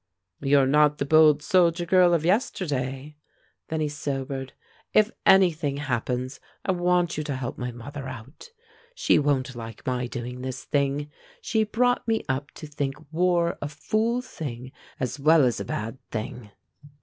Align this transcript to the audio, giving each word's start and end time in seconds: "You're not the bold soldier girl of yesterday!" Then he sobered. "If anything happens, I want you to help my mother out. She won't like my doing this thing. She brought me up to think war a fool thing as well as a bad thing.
"You're 0.39 0.65
not 0.65 0.97
the 0.97 1.05
bold 1.05 1.43
soldier 1.43 1.85
girl 1.85 2.15
of 2.15 2.25
yesterday!" 2.25 3.17
Then 3.67 3.81
he 3.81 3.87
sobered. 3.87 4.53
"If 4.95 5.11
anything 5.27 5.77
happens, 5.77 6.39
I 6.65 6.71
want 6.71 7.19
you 7.19 7.23
to 7.23 7.35
help 7.35 7.59
my 7.59 7.71
mother 7.71 8.07
out. 8.07 8.49
She 8.95 9.19
won't 9.19 9.55
like 9.55 9.85
my 9.85 10.07
doing 10.07 10.41
this 10.41 10.63
thing. 10.63 11.11
She 11.39 11.63
brought 11.63 12.07
me 12.07 12.23
up 12.27 12.49
to 12.55 12.65
think 12.65 12.95
war 13.13 13.59
a 13.61 13.67
fool 13.67 14.23
thing 14.23 14.71
as 14.99 15.19
well 15.19 15.43
as 15.45 15.59
a 15.59 15.65
bad 15.65 15.99
thing. 16.09 16.49